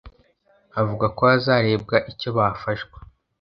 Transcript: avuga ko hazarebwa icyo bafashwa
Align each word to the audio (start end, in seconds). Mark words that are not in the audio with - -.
avuga 0.79 1.05
ko 1.15 1.21
hazarebwa 1.29 1.97
icyo 2.11 2.29
bafashwa 2.37 2.97